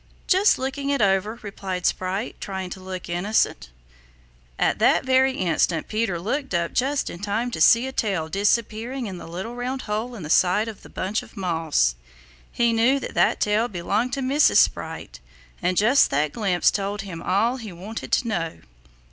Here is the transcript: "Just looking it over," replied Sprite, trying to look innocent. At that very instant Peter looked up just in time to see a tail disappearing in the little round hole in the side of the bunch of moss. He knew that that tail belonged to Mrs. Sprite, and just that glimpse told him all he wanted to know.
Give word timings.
"Just 0.25 0.57
looking 0.57 0.89
it 0.89 0.99
over," 0.99 1.37
replied 1.43 1.85
Sprite, 1.85 2.35
trying 2.41 2.71
to 2.71 2.79
look 2.79 3.07
innocent. 3.07 3.69
At 4.57 4.79
that 4.79 5.05
very 5.05 5.33
instant 5.33 5.87
Peter 5.87 6.17
looked 6.19 6.55
up 6.55 6.73
just 6.73 7.07
in 7.07 7.19
time 7.19 7.51
to 7.51 7.61
see 7.61 7.85
a 7.85 7.91
tail 7.91 8.27
disappearing 8.27 9.05
in 9.05 9.19
the 9.19 9.27
little 9.27 9.53
round 9.55 9.83
hole 9.83 10.15
in 10.15 10.23
the 10.23 10.29
side 10.31 10.67
of 10.67 10.81
the 10.81 10.89
bunch 10.89 11.21
of 11.21 11.37
moss. 11.37 11.93
He 12.51 12.73
knew 12.73 12.99
that 12.99 13.13
that 13.13 13.39
tail 13.39 13.67
belonged 13.67 14.13
to 14.13 14.21
Mrs. 14.21 14.57
Sprite, 14.57 15.19
and 15.61 15.77
just 15.77 16.09
that 16.09 16.33
glimpse 16.33 16.71
told 16.71 17.01
him 17.03 17.21
all 17.21 17.57
he 17.57 17.71
wanted 17.71 18.11
to 18.13 18.27
know. 18.27 18.59